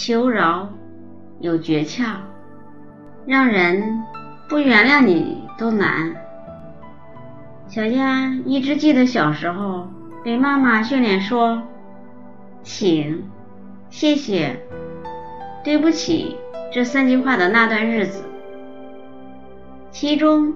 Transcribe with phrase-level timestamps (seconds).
[0.00, 0.68] 求饶
[1.40, 2.04] 有诀窍，
[3.26, 3.82] 让人
[4.48, 6.14] 不原谅你都难。
[7.66, 9.88] 小鸭一直记得小时候
[10.24, 11.60] 被妈妈训练说
[12.62, 13.28] “请
[13.90, 14.60] ”“谢谢
[15.64, 16.36] ”“对不起”
[16.72, 18.22] 这三句话的那段日子，
[19.90, 20.54] 其中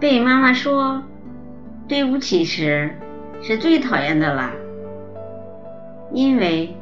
[0.00, 1.02] 被妈妈说
[1.86, 2.96] “对不起”时
[3.42, 4.52] 是最讨厌的啦，
[6.14, 6.74] 因为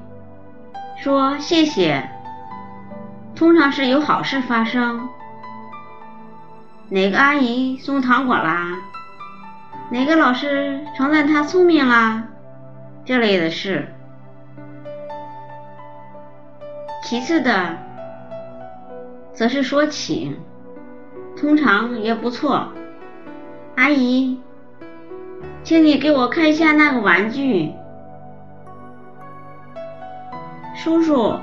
[0.96, 2.08] 说谢谢
[3.34, 5.08] 通常是有好事发生。
[6.88, 8.76] 哪个阿姨送糖果啦？
[9.90, 12.24] 哪个老师称赞她聪明啦？
[13.04, 13.92] 这类的事。
[17.02, 17.76] 其次的，
[19.32, 20.36] 则是说请，
[21.36, 22.72] 通常也不错。
[23.76, 24.40] 阿姨，
[25.62, 27.72] 请你给我看一下那个玩具。
[30.86, 31.34] 叔叔，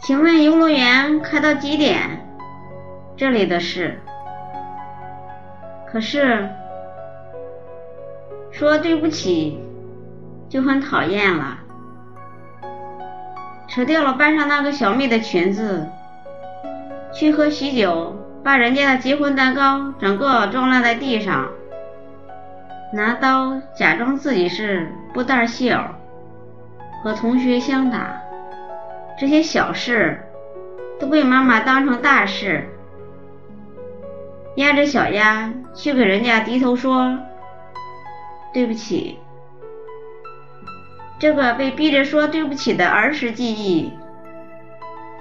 [0.00, 2.26] 请问游乐园开到几点？
[3.18, 4.00] 这里的事，
[5.86, 6.48] 可是
[8.50, 9.60] 说对不起
[10.48, 11.58] 就很讨厌了。
[13.68, 15.86] 扯掉了班上那个小妹的裙子，
[17.12, 21.46] 去喝喜酒，把人家的结婚蛋糕整个撞烂在地上，
[22.94, 25.82] 拿刀假装自己是布袋戏偶，
[27.02, 28.20] 和同学相打，
[29.18, 30.22] 这些小事
[31.00, 32.68] 都被妈妈当成大事。
[34.56, 37.18] 压着小鸭去给人家低头说
[38.52, 39.18] 对不起，
[41.18, 43.90] 这个被逼着说对不起的儿时记忆，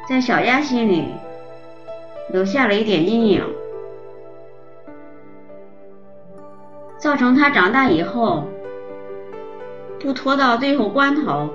[0.07, 1.07] 在小鸭心里
[2.29, 3.43] 留下了一点阴影，
[6.97, 8.43] 造成他长大以后
[9.99, 11.49] 不拖到最后关头，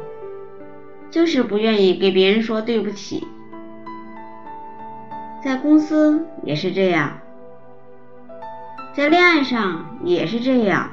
[1.17, 3.27] 就是不愿意给别人说对不起，
[5.42, 7.20] 在公司也是这样。
[8.92, 10.91] 在恋爱上也是这样，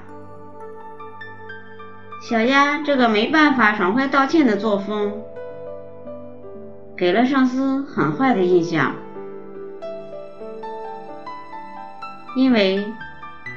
[2.22, 5.22] 小丫这个没办法爽快道歉的作风，
[6.96, 8.96] 给了上司很坏的印象。
[12.38, 12.86] 因为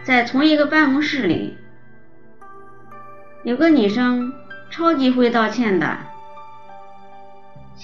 [0.04, 1.56] 在同一个办公室里，
[3.44, 4.32] 有个女生
[4.68, 5.96] 超级会道歉的，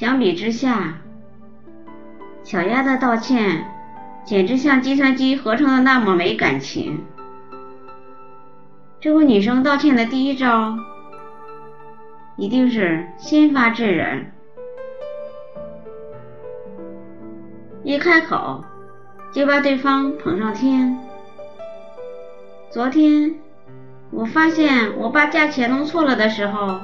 [0.02, 0.94] 相比之下，
[2.42, 3.64] 小鸭的道歉。
[4.24, 7.04] 简直像计算机合成的那么没感情。
[8.98, 10.76] 这位女生道歉的第一招，
[12.36, 14.32] 一定是先发制人，
[17.84, 18.64] 一开口
[19.32, 20.98] 就把对方捧上天。
[22.70, 23.36] 昨天
[24.10, 26.80] 我发现我把价钱弄错了的时候，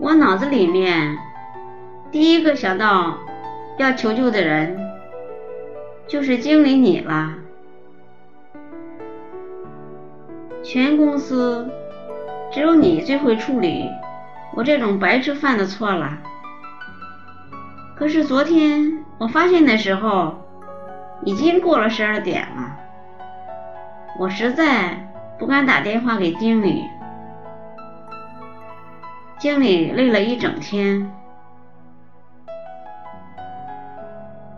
[0.00, 1.16] 我脑子里面
[2.10, 3.18] 第一个想到。
[3.78, 4.78] 要求救的人
[6.06, 7.32] 就是经理你了，
[10.62, 11.70] 全公司
[12.52, 13.88] 只有你最会处理
[14.54, 16.18] 我这种白吃饭的错了。
[17.96, 20.44] 可是昨天我发现的时候
[21.24, 22.76] 已经过了十二点了，
[24.18, 26.84] 我实在不敢打电话给经理，
[29.40, 31.10] 经理累了一整天。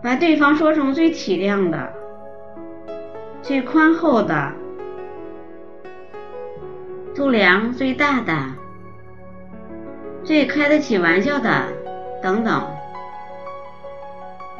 [0.01, 1.93] 把对方说成最体谅的、
[3.41, 4.51] 最宽厚的、
[7.15, 8.33] 度量最大的、
[10.25, 11.63] 最开得起玩笑的
[12.21, 12.67] 等等。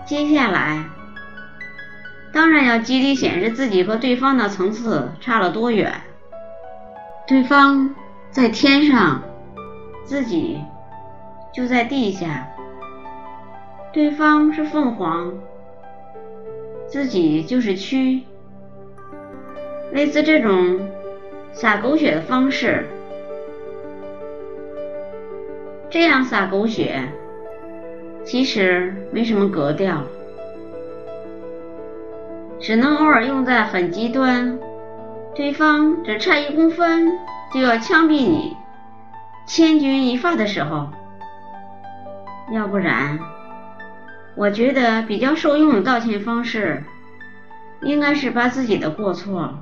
[0.06, 0.86] 接下来，
[2.32, 5.94] 当然要极力显示自己和对方的层次差了多远。
[7.28, 7.94] 对方
[8.32, 9.22] 在天上，
[10.04, 10.62] 自己
[11.54, 12.48] 就在地下。
[13.92, 15.34] 对方是凤凰，
[16.88, 18.24] 自己就是蛆，
[19.92, 20.80] 类似这种
[21.52, 22.88] 撒狗血的方式，
[25.92, 27.04] 这样撒狗血
[28.24, 30.02] 其实没什么格调，
[32.60, 34.58] 只能偶尔用在很极端，
[35.36, 37.12] 对方只差一公分
[37.54, 38.58] 就要枪毙你，
[39.46, 40.90] 千钧一发的时候，
[42.52, 43.20] 要不然。
[44.36, 46.84] 我觉得比较受用的道歉方式，
[47.84, 49.54] 应该是把自己的过错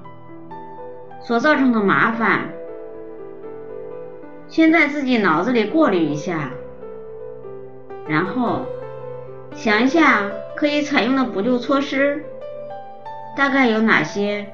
[1.22, 2.50] 所造成的麻烦，
[4.48, 6.52] 先在自己脑子里过滤一下，
[8.08, 8.66] 然后
[9.54, 10.22] 想一下
[10.56, 12.24] 可以采用的补救措施
[13.36, 14.48] 大概有哪些。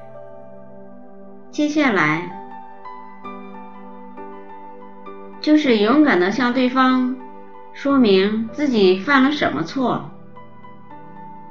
[1.52, 2.47] 接下来
[5.40, 7.16] 就是勇敢的向对方
[7.72, 10.10] 说明自己犯了什么错，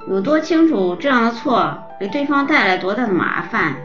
[0.08, 3.76] 有多清楚这样的错给对方带来多大的麻烦，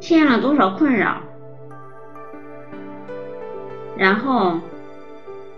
[0.00, 1.16] 添了多少困扰，
[3.96, 4.60] 然后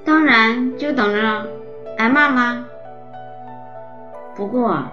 [0.04, 1.46] 当然就等着
[1.98, 2.64] 挨骂啦。
[4.34, 4.84] 不过，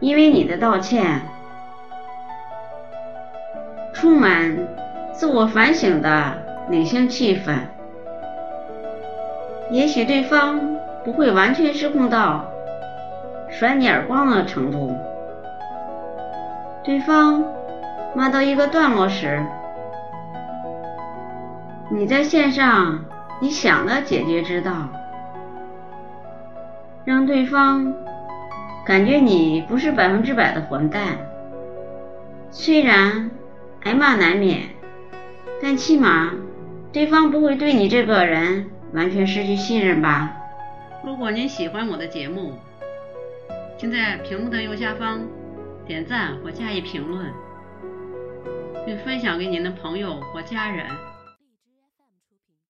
[0.00, 1.20] 因为你的道歉
[3.92, 4.56] 充满
[5.12, 7.58] 自我反省的理性气氛，
[9.70, 10.60] 也许对方
[11.04, 12.50] 不会完全失控到
[13.50, 14.96] 甩你耳光的程度。
[16.84, 17.44] 对方
[18.14, 19.44] 骂到一个段落时，
[21.90, 23.04] 你在线上
[23.40, 24.72] 你想的解决之道，
[27.04, 27.92] 让对方。
[28.84, 31.18] 感觉你不是百分之百的混蛋，
[32.50, 33.30] 虽然
[33.84, 34.62] 挨骂难免，
[35.62, 36.32] 但起码
[36.92, 40.36] 对方不会对你这个人完全失去信任吧。
[41.02, 42.52] 如果您喜欢我的节目，
[43.78, 45.26] 请在屏幕的右下方
[45.86, 47.32] 点赞或加以评论，
[48.84, 50.84] 并分享给您的朋友或家人。